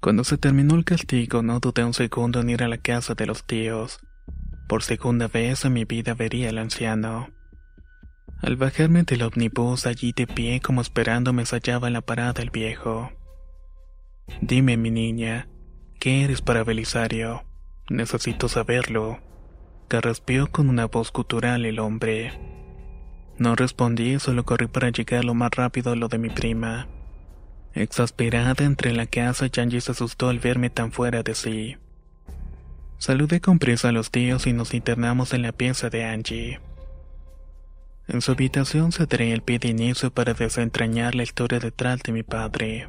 Cuando 0.00 0.24
se 0.24 0.38
terminó 0.38 0.74
el 0.74 0.84
castigo, 0.84 1.42
no 1.42 1.60
dudé 1.60 1.84
un 1.84 1.94
segundo 1.94 2.40
en 2.40 2.50
ir 2.50 2.62
a 2.62 2.68
la 2.68 2.78
casa 2.78 3.14
de 3.14 3.26
los 3.26 3.44
tíos. 3.44 4.00
Por 4.68 4.82
segunda 4.82 5.28
vez 5.28 5.64
en 5.64 5.72
mi 5.72 5.84
vida 5.84 6.14
vería 6.14 6.50
al 6.50 6.58
anciano. 6.58 7.28
Al 8.42 8.56
bajarme 8.56 9.04
del 9.04 9.22
ómnibus 9.22 9.86
allí 9.86 10.12
de 10.12 10.26
pie 10.26 10.60
como 10.60 10.82
esperando 10.82 11.32
me 11.32 11.44
hallaba 11.44 11.86
en 11.86 11.94
la 11.94 12.02
parada 12.02 12.42
el 12.42 12.50
viejo. 12.50 13.12
Dime, 14.40 14.76
mi 14.76 14.90
niña, 14.90 15.48
¿qué 15.98 16.24
eres 16.24 16.42
para 16.42 16.64
Belisario? 16.64 17.44
Necesito 17.88 18.48
saberlo. 18.48 19.20
Carraspeó 19.88 20.46
con 20.46 20.68
una 20.68 20.86
voz 20.86 21.12
gutural 21.12 21.66
el 21.66 21.78
hombre. 21.78 22.32
No 23.38 23.56
respondí, 23.56 24.18
solo 24.18 24.44
corrí 24.44 24.66
para 24.66 24.90
llegar 24.90 25.24
lo 25.24 25.34
más 25.34 25.50
rápido 25.50 25.92
a 25.92 25.96
lo 25.96 26.08
de 26.08 26.18
mi 26.18 26.30
prima. 26.30 26.86
Exasperada 27.74 28.64
entre 28.64 28.92
la 28.92 29.06
casa, 29.06 29.46
Yanji 29.46 29.80
se 29.80 29.92
asustó 29.92 30.28
al 30.28 30.38
verme 30.38 30.70
tan 30.70 30.92
fuera 30.92 31.22
de 31.22 31.34
sí. 31.34 31.76
Saludé 32.98 33.40
con 33.40 33.58
prisa 33.58 33.88
a 33.88 33.92
los 33.92 34.10
tíos 34.10 34.46
y 34.46 34.52
nos 34.52 34.72
internamos 34.72 35.34
en 35.34 35.42
la 35.42 35.52
pieza 35.52 35.90
de 35.90 36.04
Angie. 36.04 36.60
En 38.06 38.20
su 38.20 38.32
habitación 38.32 38.92
se 38.92 39.02
el 39.02 39.42
pie 39.42 39.58
de 39.58 39.68
inicio 39.68 40.12
para 40.12 40.34
desentrañar 40.34 41.14
la 41.14 41.22
historia 41.22 41.58
detrás 41.58 42.02
de 42.02 42.12
mi 42.12 42.22
padre. 42.22 42.88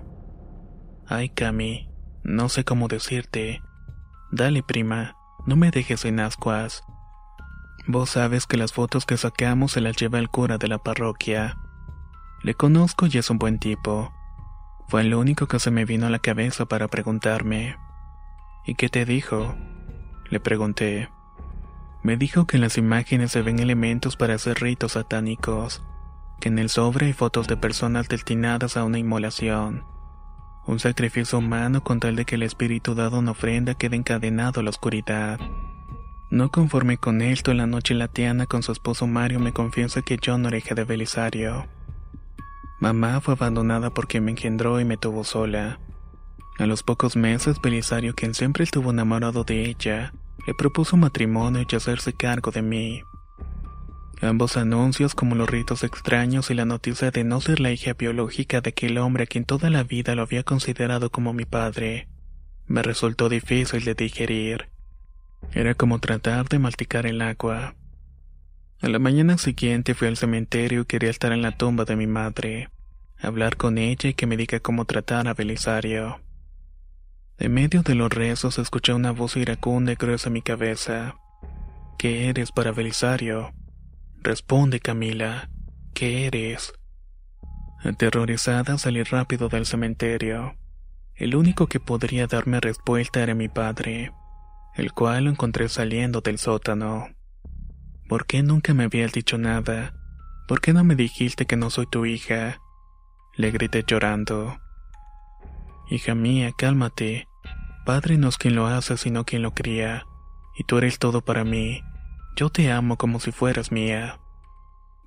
Ay, 1.07 1.29
Cami, 1.29 1.89
no 2.23 2.49
sé 2.49 2.63
cómo 2.63 2.87
decirte. 2.87 3.61
Dale, 4.31 4.61
prima, 4.61 5.15
no 5.45 5.55
me 5.55 5.71
dejes 5.71 6.05
en 6.05 6.19
ascuas. 6.19 6.83
Vos 7.87 8.11
sabes 8.11 8.47
que 8.47 8.57
las 8.57 8.73
fotos 8.73 9.05
que 9.05 9.17
sacamos 9.17 9.73
se 9.73 9.81
las 9.81 9.95
lleva 9.95 10.19
el 10.19 10.29
cura 10.29 10.57
de 10.57 10.67
la 10.67 10.79
parroquia. 10.79 11.57
Le 12.41 12.55
conozco 12.55 13.05
y 13.05 13.17
es 13.17 13.29
un 13.29 13.37
buen 13.37 13.59
tipo. 13.59 14.11
Fue 14.87 15.03
lo 15.03 15.19
único 15.19 15.47
que 15.47 15.59
se 15.59 15.71
me 15.71 15.85
vino 15.85 16.07
a 16.07 16.09
la 16.09 16.19
cabeza 16.19 16.65
para 16.65 16.87
preguntarme. 16.87 17.77
¿Y 18.65 18.75
qué 18.75 18.89
te 18.89 19.05
dijo? 19.05 19.55
Le 20.29 20.39
pregunté. 20.39 21.09
Me 22.01 22.17
dijo 22.17 22.45
que 22.45 22.57
en 22.57 22.61
las 22.61 22.77
imágenes 22.77 23.31
se 23.31 23.41
ven 23.41 23.59
elementos 23.59 24.15
para 24.15 24.35
hacer 24.35 24.59
ritos 24.59 24.93
satánicos, 24.93 25.83
que 26.39 26.49
en 26.49 26.59
el 26.59 26.69
sobre 26.69 27.07
hay 27.07 27.13
fotos 27.13 27.47
de 27.47 27.57
personas 27.57 28.09
destinadas 28.09 28.77
a 28.77 28.83
una 28.83 28.99
inmolación, 28.99 29.85
un 30.67 30.79
sacrificio 30.79 31.37
humano 31.37 31.83
con 31.83 31.99
tal 31.99 32.15
de 32.15 32.25
que 32.25 32.35
el 32.35 32.43
espíritu 32.43 32.95
dado 32.95 33.19
una 33.19 33.31
ofrenda 33.31 33.75
quede 33.75 33.95
encadenado 33.95 34.59
a 34.59 34.63
la 34.63 34.69
oscuridad. 34.69 35.39
No 36.31 36.49
conforme 36.49 36.97
con 36.97 37.21
esto, 37.21 37.51
en 37.51 37.57
la 37.57 37.67
noche 37.67 37.93
latiana 37.93 38.47
con 38.47 38.63
su 38.63 38.71
esposo 38.71 39.05
Mario 39.05 39.39
me 39.39 39.53
confiesa 39.53 40.01
que 40.01 40.17
yo 40.19 40.37
no 40.37 40.55
hija 40.55 40.73
de 40.73 40.83
Belisario. 40.83 41.67
Mamá 42.79 43.21
fue 43.21 43.35
abandonada 43.35 43.89
porque 43.91 44.19
me 44.21 44.31
engendró 44.31 44.79
y 44.79 44.85
me 44.85 44.97
tuvo 44.97 45.23
sola. 45.23 45.79
A 46.57 46.65
los 46.65 46.83
pocos 46.83 47.15
meses, 47.15 47.61
Belisario, 47.61 48.15
quien 48.15 48.33
siempre 48.33 48.63
estuvo 48.63 48.91
enamorado 48.91 49.43
de 49.43 49.65
ella, 49.65 50.13
le 50.47 50.53
propuso 50.53 50.97
matrimonio 50.97 51.65
y 51.69 51.75
hacerse 51.75 52.13
cargo 52.13 52.51
de 52.51 52.61
mí. 52.61 53.03
Ambos 54.21 54.55
anuncios, 54.55 55.13
como 55.13 55.35
los 55.35 55.49
ritos 55.49 55.83
extraños 55.83 56.49
y 56.49 56.53
la 56.53 56.65
noticia 56.65 57.11
de 57.11 57.23
no 57.23 57.41
ser 57.41 57.59
la 57.59 57.71
hija 57.71 57.93
biológica 57.93 58.61
de 58.61 58.69
aquel 58.69 58.97
hombre 58.97 59.23
a 59.23 59.27
quien 59.27 59.45
toda 59.45 59.69
la 59.69 59.83
vida 59.83 60.15
lo 60.15 60.21
había 60.21 60.43
considerado 60.43 61.09
como 61.09 61.33
mi 61.33 61.45
padre, 61.45 62.07
me 62.65 62.81
resultó 62.81 63.29
difícil 63.29 63.83
de 63.83 63.93
digerir. 63.93 64.69
Era 65.53 65.75
como 65.75 65.99
tratar 65.99 66.47
de 66.47 66.59
malticar 66.59 67.05
el 67.05 67.21
agua. 67.21 67.75
A 68.81 68.87
la 68.87 68.99
mañana 68.99 69.37
siguiente 69.37 69.93
fui 69.93 70.07
al 70.07 70.17
cementerio 70.17 70.81
y 70.81 70.85
quería 70.85 71.09
estar 71.09 71.31
en 71.31 71.41
la 71.41 71.51
tumba 71.51 71.85
de 71.85 71.95
mi 71.95 72.07
madre, 72.07 72.69
hablar 73.19 73.57
con 73.57 73.77
ella 73.77 74.09
y 74.09 74.13
que 74.13 74.27
me 74.27 74.37
diga 74.37 74.59
cómo 74.59 74.85
tratar 74.85 75.27
a 75.27 75.33
Belisario. 75.33 76.21
En 77.37 77.53
medio 77.53 77.83
de 77.83 77.95
los 77.95 78.11
rezos 78.11 78.59
escuché 78.59 78.93
una 78.93 79.11
voz 79.11 79.35
iracunda 79.35 79.91
y 79.91 79.95
gruesa 79.95 80.29
en 80.29 80.33
mi 80.33 80.41
cabeza. 80.41 81.15
¿Qué 81.97 82.29
eres 82.29 82.51
para 82.51 82.71
Belisario? 82.71 83.53
Responde, 84.25 84.79
Camila. 84.79 85.51
¿Qué 85.93 86.25
eres? 86.25 86.73
Aterrorizada 87.83 88.79
salí 88.79 89.03
rápido 89.03 89.49
del 89.49 89.67
cementerio. 89.67 90.55
El 91.13 91.35
único 91.35 91.67
que 91.67 91.79
podría 91.79 92.25
darme 92.25 92.59
respuesta 92.59 93.21
era 93.21 93.35
mi 93.35 93.49
padre, 93.49 94.11
el 94.73 94.93
cual 94.93 95.25
lo 95.25 95.29
encontré 95.29 95.69
saliendo 95.69 96.21
del 96.21 96.39
sótano. 96.39 97.07
¿Por 98.09 98.25
qué 98.25 98.41
nunca 98.41 98.73
me 98.73 98.85
habías 98.85 99.11
dicho 99.11 99.37
nada? 99.37 99.93
¿Por 100.47 100.59
qué 100.59 100.73
no 100.73 100.83
me 100.83 100.95
dijiste 100.95 101.45
que 101.45 101.55
no 101.55 101.69
soy 101.69 101.85
tu 101.85 102.07
hija? 102.07 102.59
Le 103.35 103.51
grité 103.51 103.83
llorando. 103.85 104.57
Hija 105.87 106.15
mía, 106.15 106.51
cálmate. 106.57 107.27
Padre 107.85 108.17
no 108.17 108.29
es 108.29 108.37
quien 108.39 108.55
lo 108.55 108.65
hace, 108.65 108.97
sino 108.97 109.23
quien 109.23 109.43
lo 109.43 109.53
cría. 109.53 110.07
Y 110.57 110.63
tú 110.63 110.79
eres 110.79 110.97
todo 110.97 111.21
para 111.21 111.43
mí. 111.43 111.83
Yo 112.35 112.49
te 112.49 112.69
amo 112.69 112.97
como 112.97 113.21
si 113.21 113.31
fueras 113.31 113.71
mía. 113.71 114.19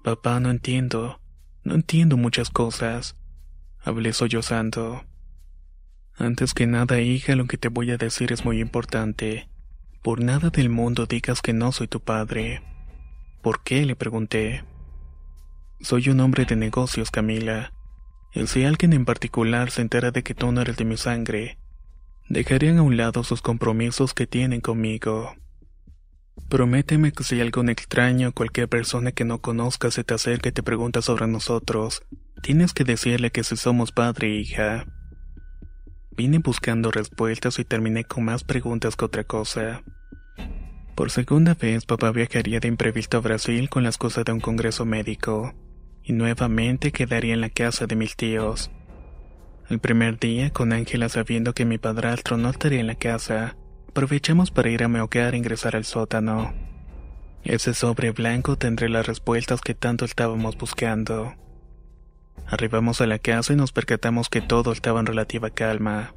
Papá, 0.02 0.40
no 0.40 0.50
entiendo. 0.50 1.20
No 1.62 1.75
entiendo 1.75 2.16
muchas 2.16 2.49
cosas. 2.49 3.16
Hablé 3.80 4.14
sollozando. 4.14 5.04
Antes 6.16 6.54
que 6.54 6.66
nada, 6.66 7.00
hija, 7.00 7.37
lo 7.37 7.44
que 7.44 7.58
te 7.58 7.68
voy 7.68 7.90
a 7.90 7.99
decir 7.99 8.32
es 8.32 8.47
muy 8.47 8.61
importante. 8.61 9.50
Por 10.02 10.23
nada 10.23 10.49
del 10.49 10.70
mundo 10.70 11.04
digas 11.04 11.42
que 11.42 11.52
no 11.52 11.70
soy 11.70 11.87
tu 11.87 12.00
padre. 12.00 12.62
¿Por 13.42 13.62
qué? 13.62 13.85
le 13.85 13.94
pregunté. 13.94 14.64
Soy 15.80 16.08
un 16.08 16.20
hombre 16.20 16.47
de 16.47 16.56
negocios, 16.56 17.11
Camila. 17.11 17.75
Y 18.32 18.47
si 18.47 18.64
alguien 18.64 18.94
en 18.94 19.04
particular 19.04 19.70
se 19.70 19.82
entera 19.82 20.12
de 20.12 20.23
que 20.23 20.35
tú 20.35 20.50
no 20.50 20.62
eres 20.62 20.78
de 20.78 20.87
mi 20.87 20.97
sangre, 20.97 21.58
dejarían 22.30 22.78
a 22.78 22.82
un 22.82 22.97
lado 22.97 23.23
sus 23.23 23.42
compromisos 23.42 24.14
que 24.14 24.26
tienen 24.26 24.62
conmigo. 24.62 25.35
Prométeme 26.49 27.12
que 27.12 27.25
si 27.25 27.40
algún 27.40 27.68
extraño 27.68 28.28
o 28.28 28.33
cualquier 28.33 28.68
persona 28.68 29.12
que 29.12 29.25
no 29.25 29.40
conozcas 29.40 29.95
se 29.95 30.04
te 30.04 30.14
acerca 30.14 30.49
y 30.49 30.52
te 30.52 30.62
pregunta 30.62 31.02
sobre 31.02 31.26
nosotros, 31.26 32.02
tienes 32.42 32.73
que 32.73 32.85
decirle 32.85 33.30
que 33.30 33.45
si 33.45 33.57
somos 33.57 33.92
padre 33.92 34.28
e 34.28 34.40
hija. 34.40 34.87
Vine 36.16 36.38
buscando 36.38 36.90
respuestas 36.90 37.59
y 37.59 37.64
terminé 37.64 38.04
con 38.04 38.25
más 38.25 38.45
preguntas 38.45 38.97
que 38.97 39.04
otra 39.04 39.25
cosa. 39.25 39.83
Por 40.97 41.11
segunda 41.11 41.54
vez, 41.54 41.85
papá 41.85 42.11
viajaría 42.11 42.59
de 42.59 42.66
imprevisto 42.66 43.18
a 43.18 43.21
Brasil 43.21 43.68
con 43.68 43.85
las 43.85 43.99
cosas 43.99 44.25
de 44.25 44.33
un 44.33 44.40
congreso 44.40 44.85
médico, 44.85 45.54
y 46.02 46.12
nuevamente 46.12 46.90
quedaría 46.90 47.35
en 47.35 47.40
la 47.40 47.50
casa 47.50 47.87
de 47.87 47.95
mis 47.95 48.16
tíos. 48.16 48.71
El 49.68 49.78
primer 49.78 50.18
día, 50.18 50.50
con 50.50 50.73
Ángela 50.73 51.09
sabiendo 51.09 51.52
que 51.52 51.66
mi 51.66 51.78
padrastro 51.78 52.37
no 52.37 52.49
estaría 52.49 52.80
en 52.80 52.87
la 52.88 52.95
casa, 52.97 53.57
Aprovechamos 53.88 54.50
para 54.50 54.71
ir 54.71 54.85
a 54.85 54.88
hogar 55.02 55.35
e 55.35 55.38
ingresar 55.38 55.75
al 55.75 55.85
sótano. 55.85 56.52
Ese 57.42 57.75
sobre 57.75 58.11
blanco 58.11 58.57
tendré 58.57 58.88
las 58.88 59.07
respuestas 59.07 59.61
que 59.61 59.75
tanto 59.75 60.04
estábamos 60.04 60.57
buscando. 60.57 61.35
Arribamos 62.47 63.00
a 63.00 63.07
la 63.07 63.18
casa 63.18 63.52
y 63.52 63.57
nos 63.57 63.73
percatamos 63.73 64.28
que 64.28 64.40
todo 64.40 64.73
estaba 64.73 65.00
en 65.00 65.07
relativa 65.07 65.50
calma. 65.50 66.14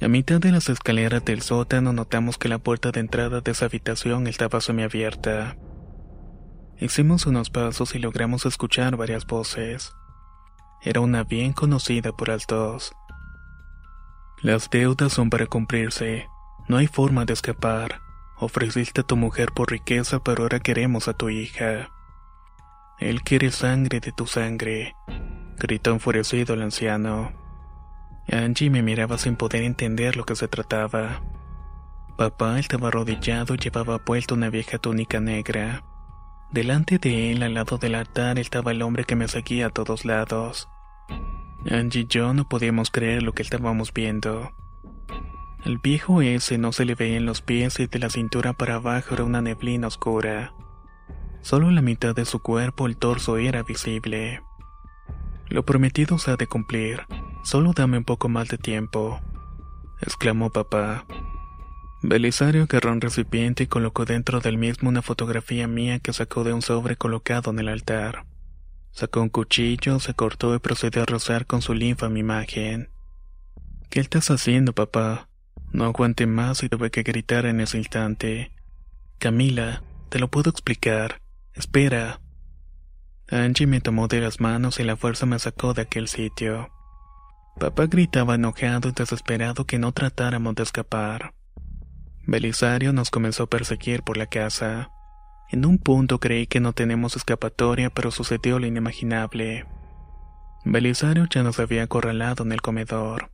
A 0.00 0.08
mitad 0.08 0.40
de 0.40 0.52
las 0.52 0.68
escaleras 0.68 1.24
del 1.24 1.42
sótano 1.42 1.92
notamos 1.92 2.38
que 2.38 2.48
la 2.48 2.58
puerta 2.58 2.90
de 2.90 3.00
entrada 3.00 3.40
de 3.40 3.50
esa 3.50 3.66
habitación 3.66 4.26
estaba 4.26 4.60
semiabierta. 4.60 5.56
Hicimos 6.78 7.26
unos 7.26 7.50
pasos 7.50 7.94
y 7.94 7.98
logramos 7.98 8.46
escuchar 8.46 8.96
varias 8.96 9.26
voces. 9.26 9.92
Era 10.82 11.00
una 11.00 11.24
bien 11.24 11.52
conocida 11.52 12.12
por 12.12 12.30
las. 12.30 12.92
Las 14.40 14.70
deudas 14.70 15.12
son 15.12 15.28
para 15.28 15.46
cumplirse, 15.46 16.26
no 16.70 16.76
hay 16.76 16.86
forma 16.86 17.24
de 17.24 17.32
escapar. 17.32 18.00
Ofreciste 18.36 19.00
a 19.00 19.04
tu 19.04 19.16
mujer 19.16 19.50
por 19.52 19.72
riqueza, 19.72 20.20
pero 20.20 20.44
ahora 20.44 20.60
queremos 20.60 21.08
a 21.08 21.14
tu 21.14 21.28
hija. 21.28 21.90
Él 23.00 23.22
quiere 23.22 23.50
sangre 23.50 23.98
de 23.98 24.12
tu 24.12 24.28
sangre, 24.28 24.94
gritó 25.58 25.90
enfurecido 25.90 26.54
el 26.54 26.62
anciano. 26.62 27.32
Angie 28.30 28.70
me 28.70 28.82
miraba 28.82 29.18
sin 29.18 29.34
poder 29.34 29.64
entender 29.64 30.16
lo 30.16 30.24
que 30.24 30.36
se 30.36 30.46
trataba. 30.46 31.22
Papá 32.16 32.60
estaba 32.60 32.88
arrodillado 32.88 33.54
y 33.54 33.58
llevaba 33.58 33.98
puesto 33.98 34.36
una 34.36 34.48
vieja 34.48 34.78
túnica 34.78 35.18
negra. 35.18 35.82
Delante 36.52 36.98
de 36.98 37.32
él, 37.32 37.42
al 37.42 37.54
lado 37.54 37.78
del 37.78 37.96
altar, 37.96 38.38
estaba 38.38 38.70
el 38.70 38.82
hombre 38.82 39.02
que 39.04 39.16
me 39.16 39.26
seguía 39.26 39.66
a 39.66 39.70
todos 39.70 40.04
lados. 40.04 40.68
Angie 41.68 42.02
y 42.02 42.06
yo 42.06 42.32
no 42.32 42.48
podíamos 42.48 42.92
creer 42.92 43.24
lo 43.24 43.32
que 43.32 43.42
estábamos 43.42 43.92
viendo. 43.92 44.52
El 45.64 45.78
viejo 45.78 46.22
ese 46.22 46.56
no 46.56 46.72
se 46.72 46.84
le 46.84 46.94
veía 46.94 47.18
en 47.18 47.26
los 47.26 47.42
pies 47.42 47.80
y 47.80 47.86
de 47.86 47.98
la 47.98 48.08
cintura 48.08 48.54
para 48.54 48.76
abajo 48.76 49.14
era 49.14 49.24
una 49.24 49.42
neblina 49.42 49.88
oscura. 49.88 50.54
Solo 51.42 51.70
la 51.70 51.82
mitad 51.82 52.14
de 52.14 52.24
su 52.24 52.40
cuerpo, 52.40 52.86
el 52.86 52.96
torso, 52.96 53.36
era 53.36 53.62
visible. 53.62 54.42
Lo 55.48 55.64
prometido 55.64 56.18
se 56.18 56.30
ha 56.30 56.36
de 56.36 56.46
cumplir. 56.46 57.02
Solo 57.44 57.72
dame 57.74 57.98
un 57.98 58.04
poco 58.04 58.28
más 58.28 58.48
de 58.48 58.58
tiempo, 58.58 59.20
exclamó 60.00 60.50
papá. 60.50 61.04
Belisario 62.02 62.62
agarró 62.62 62.92
un 62.92 63.00
recipiente 63.00 63.64
y 63.64 63.66
colocó 63.66 64.06
dentro 64.06 64.40
del 64.40 64.56
mismo 64.56 64.88
una 64.88 65.02
fotografía 65.02 65.66
mía 65.66 65.98
que 65.98 66.14
sacó 66.14 66.44
de 66.44 66.54
un 66.54 66.62
sobre 66.62 66.96
colocado 66.96 67.50
en 67.50 67.58
el 67.58 67.68
altar. 67.68 68.24
Sacó 68.92 69.20
un 69.20 69.28
cuchillo, 69.28 70.00
se 70.00 70.14
cortó 70.14 70.54
y 70.54 70.58
procedió 70.58 71.02
a 71.02 71.06
rozar 71.06 71.46
con 71.46 71.60
su 71.60 71.74
linfa 71.74 72.08
mi 72.08 72.20
imagen. 72.20 72.88
¿Qué 73.90 74.00
estás 74.00 74.30
haciendo, 74.30 74.72
papá? 74.72 75.29
No 75.72 75.84
aguanté 75.84 76.26
más 76.26 76.62
y 76.62 76.68
tuve 76.68 76.90
que 76.90 77.02
gritar 77.02 77.46
en 77.46 77.60
ese 77.60 77.78
instante. 77.78 78.50
Camila, 79.18 79.82
te 80.08 80.18
lo 80.18 80.28
puedo 80.28 80.50
explicar. 80.50 81.20
Espera. 81.54 82.20
Angie 83.28 83.66
me 83.66 83.80
tomó 83.80 84.08
de 84.08 84.20
las 84.20 84.40
manos 84.40 84.80
y 84.80 84.84
la 84.84 84.96
fuerza 84.96 85.26
me 85.26 85.38
sacó 85.38 85.72
de 85.72 85.82
aquel 85.82 86.08
sitio. 86.08 86.70
Papá 87.58 87.86
gritaba 87.86 88.34
enojado 88.34 88.88
y 88.88 88.92
desesperado 88.92 89.66
que 89.66 89.78
no 89.78 89.92
tratáramos 89.92 90.54
de 90.56 90.62
escapar. 90.64 91.34
Belisario 92.26 92.92
nos 92.92 93.10
comenzó 93.10 93.44
a 93.44 93.50
perseguir 93.50 94.02
por 94.02 94.16
la 94.16 94.26
casa. 94.26 94.90
En 95.50 95.66
un 95.66 95.78
punto 95.78 96.18
creí 96.18 96.46
que 96.46 96.60
no 96.60 96.72
tenemos 96.72 97.16
escapatoria, 97.16 97.90
pero 97.90 98.10
sucedió 98.10 98.58
lo 98.58 98.66
inimaginable. 98.66 99.66
Belisario 100.64 101.26
ya 101.28 101.42
nos 101.42 101.58
había 101.58 101.84
acorralado 101.84 102.44
en 102.44 102.52
el 102.52 102.62
comedor. 102.62 103.30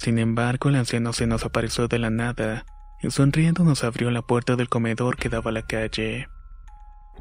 Sin 0.00 0.18
embargo, 0.18 0.70
el 0.70 0.76
anciano 0.76 1.12
se 1.12 1.26
nos 1.26 1.44
apareció 1.44 1.86
de 1.86 1.98
la 1.98 2.08
nada 2.08 2.64
y 3.02 3.10
sonriendo 3.10 3.64
nos 3.64 3.84
abrió 3.84 4.10
la 4.10 4.22
puerta 4.22 4.56
del 4.56 4.70
comedor 4.70 5.18
que 5.18 5.28
daba 5.28 5.50
a 5.50 5.52
la 5.52 5.66
calle. 5.66 6.26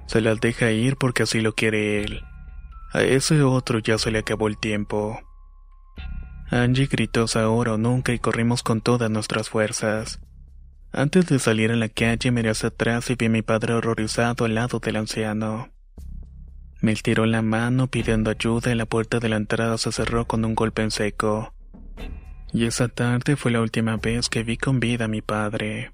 Se 0.05 0.21
las 0.21 0.39
deja 0.39 0.71
ir 0.71 0.95
porque 0.95 1.23
así 1.23 1.41
lo 1.41 1.53
quiere 1.53 2.01
él. 2.01 2.23
A 2.93 3.01
ese 3.01 3.43
otro 3.43 3.79
ya 3.79 3.97
se 3.97 4.11
le 4.11 4.19
acabó 4.19 4.47
el 4.47 4.57
tiempo. 4.57 5.19
Angie 6.49 6.87
gritó 6.87 7.25
ahora 7.35 7.73
o 7.73 7.77
nunca 7.77 8.13
y 8.13 8.19
corrimos 8.19 8.63
con 8.63 8.79
todas 8.79 9.11
nuestras 9.11 9.49
fuerzas. 9.49 10.21
Antes 10.93 11.27
de 11.27 11.37
salir 11.39 11.71
a 11.71 11.75
la 11.75 11.89
calle 11.89 12.31
miré 12.31 12.49
hacia 12.49 12.69
atrás 12.69 13.09
y 13.09 13.15
vi 13.15 13.25
a 13.25 13.29
mi 13.29 13.41
padre 13.41 13.73
horrorizado 13.73 14.45
al 14.45 14.55
lado 14.55 14.79
del 14.79 14.95
anciano. 14.95 15.67
Me 16.79 16.93
estiró 16.93 17.25
la 17.25 17.41
mano 17.41 17.87
pidiendo 17.87 18.31
ayuda 18.31 18.71
y 18.71 18.75
la 18.75 18.85
puerta 18.85 19.19
de 19.19 19.27
la 19.27 19.35
entrada 19.35 19.77
se 19.77 19.91
cerró 19.91 20.27
con 20.27 20.45
un 20.45 20.55
golpe 20.55 20.81
en 20.81 20.91
seco. 20.91 21.53
Y 22.51 22.65
esa 22.65 22.87
tarde 22.87 23.35
fue 23.35 23.51
la 23.51 23.61
última 23.61 23.97
vez 23.97 24.29
que 24.29 24.43
vi 24.43 24.57
con 24.57 24.79
vida 24.79 25.05
a 25.05 25.07
mi 25.07 25.21
padre. 25.21 25.91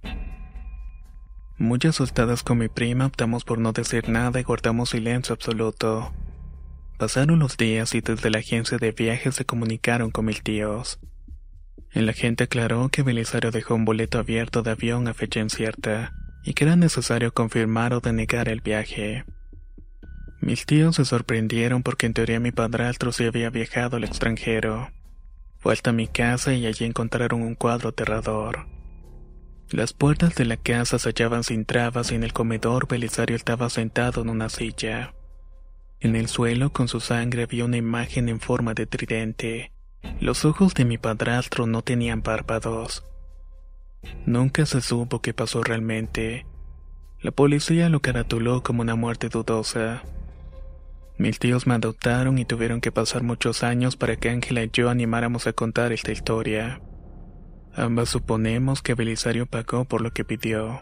Muy 1.58 1.80
asustadas 1.88 2.44
con 2.44 2.58
mi 2.58 2.68
prima 2.68 3.06
optamos 3.06 3.44
por 3.44 3.60
no 3.60 3.72
decir 3.72 4.10
nada 4.10 4.40
y 4.40 4.44
guardamos 4.44 4.90
silencio 4.90 5.34
absoluto. 5.34 6.14
Pasaron 6.98 7.40
los 7.40 7.58
días 7.58 7.94
y 7.94 8.02
desde 8.02 8.30
la 8.30 8.40
agencia 8.40 8.78
de 8.78 8.92
viajes 8.92 9.36
se 9.36 9.46
comunicaron 9.46 10.12
con 10.12 10.26
mis 10.26 10.44
tíos. 10.44 11.00
El 11.92 12.10
agente 12.10 12.46
aclaró 12.46 12.90
que 12.90 13.04
Belisario 13.04 13.52
dejó 13.52 13.76
un 13.76 13.86
boleto 13.86 14.20
abierto 14.20 14.64
de 14.64 14.72
avión 14.72 15.08
a 15.08 15.14
fecha 15.14 15.40
incierta 15.40 16.14
y 16.44 16.54
que 16.54 16.66
era 16.66 16.76
necesario 16.76 17.34
confirmar 17.34 17.94
o 17.94 18.02
denegar 18.02 18.48
el 18.50 18.62
viaje. 18.62 19.26
Mis 20.42 20.66
tíos 20.66 20.98
se 20.98 21.06
sorprendieron 21.06 21.84
porque 21.84 22.06
en 22.06 22.14
teoría 22.14 22.40
mi 22.40 22.52
padrastro 22.52 23.12
se 23.12 23.28
había 23.28 23.50
viajado 23.50 23.98
al 23.98 24.04
extranjero. 24.04 24.90
Vuelta 25.66 25.90
a 25.90 25.94
mi 25.94 26.08
casa 26.08 26.54
y 26.54 26.68
allí 26.68 26.86
encontraron 26.86 27.42
un 27.42 27.56
cuadro 27.56 27.90
aterrador. 27.90 28.68
Las 29.72 29.94
puertas 29.94 30.36
de 30.36 30.46
la 30.46 30.58
casa 30.58 31.00
se 31.00 31.10
hallaban 31.10 31.44
sin 31.44 31.66
trabas 31.66 32.12
y 32.12 32.16
en 32.16 32.24
el 32.24 32.34
comedor 32.34 32.88
Belisario 32.88 33.36
estaba 33.36 33.72
sentado 33.72 34.22
en 34.22 34.30
una 34.30 34.50
silla. 34.50 35.16
En 36.00 36.16
el 36.16 36.28
suelo 36.28 36.72
con 36.72 36.88
su 36.88 37.00
sangre 37.00 37.42
había 37.42 37.66
una 37.66 37.78
imagen 37.78 38.30
en 38.30 38.40
forma 38.40 38.76
de 38.76 38.86
tridente. 38.86 39.72
Los 40.20 40.46
ojos 40.46 40.76
de 40.76 40.86
mi 40.86 41.00
padrastro 41.00 41.66
no 41.66 41.82
tenían 41.82 42.22
párpados. 42.22 43.04
Nunca 44.28 44.68
se 44.68 44.82
supo 44.82 45.20
qué 45.24 45.34
pasó 45.34 45.64
realmente. 45.64 46.46
La 47.22 47.32
policía 47.32 47.90
lo 47.90 48.02
caratuló 48.02 48.62
como 48.62 48.84
una 48.84 48.94
muerte 48.94 49.30
dudosa. 49.30 50.04
Mis 51.18 51.40
tíos 51.40 51.66
me 51.66 51.76
adoptaron 51.76 52.38
y 52.38 52.46
tuvieron 52.46 52.82
que 52.82 52.92
pasar 52.92 53.24
muchos 53.24 53.64
años 53.64 53.96
para 53.96 54.18
que 54.18 54.30
Ángela 54.30 54.64
y 54.64 54.70
yo 54.72 54.90
animáramos 54.90 55.48
a 55.48 55.54
contar 55.54 55.94
esta 55.94 56.12
historia. 56.12 56.82
Ambas 57.74 58.10
suponemos 58.10 58.82
que 58.82 58.96
Belisario 58.96 59.46
pagó 59.46 59.86
por 59.86 60.02
lo 60.02 60.12
que 60.12 60.26
pidió. 60.26 60.82